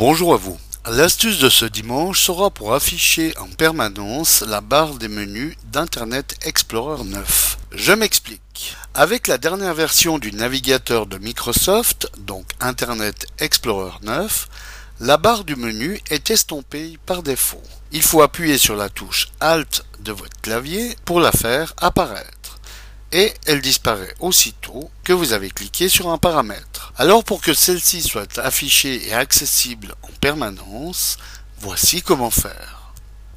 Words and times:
Bonjour 0.00 0.32
à 0.32 0.38
vous. 0.38 0.58
L'astuce 0.90 1.40
de 1.40 1.50
ce 1.50 1.66
dimanche 1.66 2.22
sera 2.22 2.48
pour 2.48 2.72
afficher 2.72 3.36
en 3.36 3.48
permanence 3.48 4.40
la 4.40 4.62
barre 4.62 4.94
des 4.94 5.08
menus 5.08 5.58
d'Internet 5.64 6.38
Explorer 6.40 7.04
9. 7.04 7.58
Je 7.72 7.92
m'explique. 7.92 8.78
Avec 8.94 9.26
la 9.26 9.36
dernière 9.36 9.74
version 9.74 10.18
du 10.18 10.32
navigateur 10.32 11.04
de 11.04 11.18
Microsoft, 11.18 12.10
donc 12.16 12.46
Internet 12.60 13.26
Explorer 13.40 13.92
9, 14.00 14.48
la 15.00 15.18
barre 15.18 15.44
du 15.44 15.54
menu 15.54 16.00
est 16.08 16.30
estompée 16.30 16.98
par 17.04 17.22
défaut. 17.22 17.62
Il 17.92 18.00
faut 18.00 18.22
appuyer 18.22 18.56
sur 18.56 18.76
la 18.76 18.88
touche 18.88 19.28
Alt 19.38 19.84
de 19.98 20.12
votre 20.12 20.40
clavier 20.40 20.96
pour 21.04 21.20
la 21.20 21.30
faire 21.30 21.74
apparaître 21.76 22.39
et 23.12 23.32
elle 23.46 23.60
disparaît 23.60 24.14
aussitôt 24.20 24.90
que 25.04 25.12
vous 25.12 25.32
avez 25.32 25.50
cliqué 25.50 25.88
sur 25.88 26.10
un 26.10 26.18
paramètre. 26.18 26.92
Alors 26.96 27.24
pour 27.24 27.40
que 27.40 27.54
celle-ci 27.54 28.02
soit 28.02 28.38
affichée 28.38 29.08
et 29.08 29.14
accessible 29.14 29.94
en 30.02 30.12
permanence, 30.20 31.18
voici 31.60 32.02
comment 32.02 32.30
faire. 32.30 32.92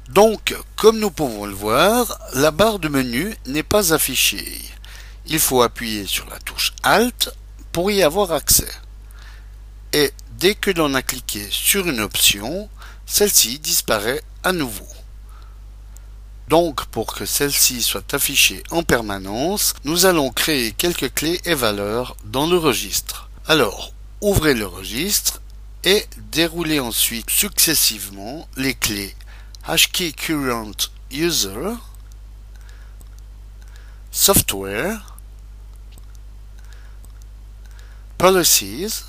Donc, 0.08 0.54
comme 0.76 0.98
nous 0.98 1.10
pouvons 1.10 1.46
le 1.46 1.54
voir, 1.54 2.18
la 2.34 2.50
barre 2.50 2.78
de 2.78 2.88
menu 2.88 3.34
n'est 3.46 3.62
pas 3.62 3.92
affichée. 3.94 4.60
Il 5.26 5.38
faut 5.38 5.62
appuyer 5.62 6.06
sur 6.06 6.28
la 6.28 6.38
touche 6.38 6.74
Alt 6.82 7.30
pour 7.72 7.90
y 7.90 8.02
avoir 8.02 8.32
accès. 8.32 8.70
Et 9.92 10.12
dès 10.38 10.54
que 10.54 10.70
l'on 10.70 10.94
a 10.94 11.02
cliqué 11.02 11.46
sur 11.50 11.88
une 11.88 12.00
option, 12.00 12.68
celle-ci 13.06 13.58
disparaît 13.58 14.22
à 14.42 14.52
nouveau. 14.52 14.86
Donc, 16.48 16.84
pour 16.86 17.14
que 17.14 17.24
celle-ci 17.24 17.82
soit 17.82 18.12
affichée 18.12 18.62
en 18.70 18.82
permanence, 18.82 19.74
nous 19.84 20.04
allons 20.04 20.30
créer 20.30 20.72
quelques 20.72 21.12
clés 21.14 21.40
et 21.44 21.54
valeurs 21.54 22.16
dans 22.24 22.46
le 22.46 22.58
registre. 22.58 23.30
Alors, 23.46 23.92
ouvrez 24.20 24.54
le 24.54 24.66
registre 24.66 25.40
et 25.84 26.06
déroulez 26.32 26.80
ensuite 26.80 27.30
successivement 27.30 28.48
les 28.56 28.74
clés 28.74 29.14
HKey 29.66 30.12
Current 30.12 30.90
User, 31.10 31.72
Software, 34.10 35.16
Policies, 38.18 39.04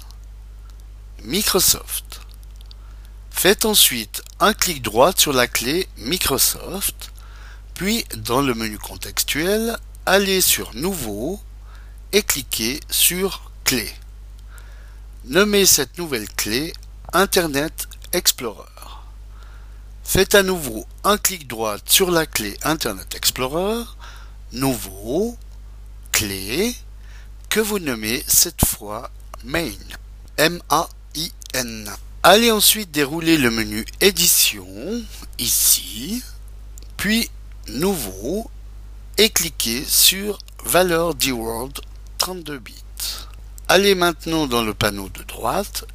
Microsoft. 1.24 2.22
Faites 3.30 3.66
ensuite 3.66 4.24
un 4.40 4.54
clic 4.54 4.82
droit 4.82 5.12
sur 5.16 5.34
la 5.34 5.48
clé 5.48 5.88
Microsoft 5.98 7.12
puis, 7.76 8.06
dans 8.16 8.42
le 8.42 8.54
menu 8.54 8.78
contextuel, 8.78 9.78
allez 10.06 10.40
sur 10.40 10.74
Nouveau 10.76 11.42
et 12.14 12.24
cliquez 12.24 12.80
sur 12.90 13.52
Clé. 13.66 13.94
Nommez 15.26 15.66
cette 15.66 15.98
nouvelle 15.98 16.30
clé 16.30 16.72
Internet 17.12 17.90
Explorer. 18.14 18.64
Faites 20.06 20.36
à 20.36 20.44
nouveau 20.44 20.86
un 21.04 21.18
clic 21.18 21.48
droit 21.48 21.76
sur 21.86 22.12
la 22.12 22.26
clé 22.26 22.56
Internet 22.64 23.14
Explorer, 23.14 23.84
Nouveau, 24.54 25.38
Clé, 26.14 26.74
que 27.50 27.60
vous 27.60 27.80
nommez 27.80 28.24
cette 28.26 28.64
fois 28.64 29.12
Main. 29.44 29.74
M-A-I-N. 30.38 31.92
Allez 32.24 32.52
ensuite 32.52 32.92
dérouler 32.92 33.38
le 33.38 33.52
menu 33.52 33.86
Édition, 34.00 34.66
ici, 35.40 36.24
puis 36.96 37.30
Nouveau 37.70 38.50
et 39.18 39.30
cliquez 39.30 39.84
sur 39.84 40.38
Valeur 40.66 41.16
d'eWorld 41.16 41.80
32 42.20 42.60
bits. 42.60 42.74
Allez 43.68 43.96
maintenant 43.96 44.46
dans 44.46 44.64
le 44.64 44.76
panneau 44.76 45.10
de 45.10 45.24
droite 45.24 45.86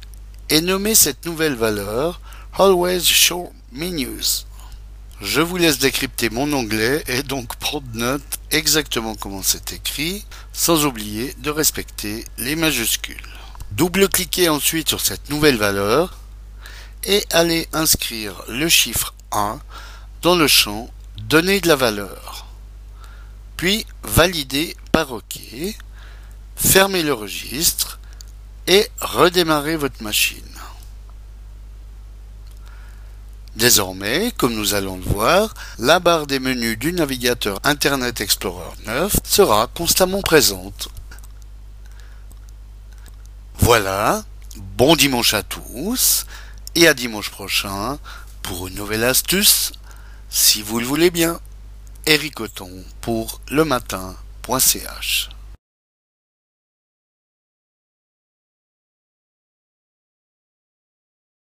et 0.49 0.59
nommez 0.59 0.95
cette 0.95 1.25
nouvelle 1.25 1.55
valeur 1.55 2.19
Always 2.59 3.05
Show 3.05 3.53
Menus. 3.71 4.47
Je 5.21 5.39
vous 5.39 5.55
laisse 5.55 5.79
décrypter 5.79 6.29
mon 6.29 6.51
anglais 6.51 7.03
et 7.07 7.23
donc 7.23 7.55
prendre 7.55 7.87
note 7.93 8.39
exactement 8.51 9.15
comment 9.15 9.41
c'est 9.41 9.71
écrit, 9.71 10.25
sans 10.51 10.85
oublier 10.85 11.33
de 11.39 11.51
respecter 11.51 12.25
les 12.37 12.57
majuscules. 12.57 13.15
Double-cliquez 13.71 14.49
ensuite 14.49 14.89
sur 14.89 14.99
cette 14.99 15.29
nouvelle 15.29 15.57
valeur 15.57 16.17
et 17.05 17.23
allez 17.31 17.69
inscrire 17.71 18.43
le 18.49 18.67
chiffre 18.67 19.13
1 19.31 19.61
dans 20.21 20.35
le 20.35 20.47
champ 20.47 20.89
Donner 21.21 21.61
de 21.61 21.67
la 21.67 21.75
valeur. 21.75 22.45
Puis 23.57 23.85
valider 24.03 24.75
par 24.91 25.11
OK. 25.11 25.39
Fermez 26.55 27.03
le 27.03 27.13
registre 27.13 27.99
et 28.67 28.87
redémarrez 28.99 29.77
votre 29.77 30.03
machine. 30.03 30.41
Désormais, 33.55 34.31
comme 34.37 34.55
nous 34.55 34.73
allons 34.75 34.95
le 34.95 35.03
voir, 35.03 35.53
la 35.77 35.99
barre 35.99 36.25
des 36.25 36.39
menus 36.39 36.77
du 36.77 36.93
navigateur 36.93 37.59
Internet 37.63 38.21
Explorer 38.21 38.71
9 38.85 39.13
sera 39.23 39.67
constamment 39.67 40.21
présente. 40.21 40.87
Voilà, 43.59 44.23
bon 44.55 44.95
dimanche 44.95 45.33
à 45.33 45.43
tous 45.43 46.25
et 46.75 46.87
à 46.87 46.93
dimanche 46.93 47.29
prochain 47.29 47.99
pour 48.41 48.67
une 48.67 48.75
nouvelle 48.75 49.03
astuce 49.03 49.73
si 50.31 50.61
vous 50.63 50.79
le 50.79 50.85
voulez 50.85 51.11
bien. 51.11 51.39
Eric 52.07 52.39
pour 53.01 53.41
le 53.51 53.63
matin.ch 53.63 55.29